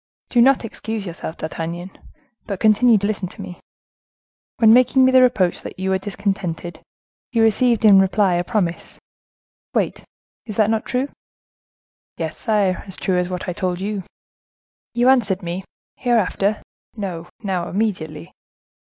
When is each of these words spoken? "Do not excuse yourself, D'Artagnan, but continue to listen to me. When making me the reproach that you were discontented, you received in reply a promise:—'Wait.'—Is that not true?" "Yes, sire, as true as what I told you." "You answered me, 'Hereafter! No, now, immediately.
"Do 0.29 0.41
not 0.41 0.65
excuse 0.65 1.05
yourself, 1.05 1.37
D'Artagnan, 1.37 1.91
but 2.47 2.59
continue 2.59 2.97
to 2.97 3.05
listen 3.05 3.27
to 3.27 3.39
me. 3.39 3.59
When 4.57 4.73
making 4.73 5.05
me 5.05 5.11
the 5.11 5.21
reproach 5.21 5.61
that 5.61 5.77
you 5.77 5.91
were 5.91 5.99
discontented, 5.99 6.81
you 7.31 7.43
received 7.43 7.85
in 7.85 7.99
reply 7.99 8.33
a 8.33 8.43
promise:—'Wait.'—Is 8.43 10.55
that 10.55 10.71
not 10.71 10.85
true?" 10.87 11.09
"Yes, 12.17 12.35
sire, 12.35 12.83
as 12.87 12.97
true 12.97 13.19
as 13.19 13.29
what 13.29 13.47
I 13.47 13.53
told 13.53 13.79
you." 13.79 14.01
"You 14.95 15.07
answered 15.07 15.43
me, 15.43 15.63
'Hereafter! 15.99 16.63
No, 16.97 17.29
now, 17.43 17.69
immediately. 17.69 18.31